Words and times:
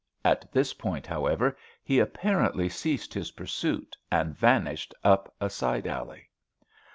At 0.25 0.51
this 0.51 0.73
point, 0.73 1.05
however, 1.05 1.55
he 1.83 1.99
apparently 1.99 2.69
ceased 2.69 3.13
his 3.13 3.29
pursuit, 3.29 3.95
and 4.11 4.35
vanished 4.35 4.95
up 5.03 5.31
a 5.39 5.47
side 5.47 5.85
alley. 5.85 6.27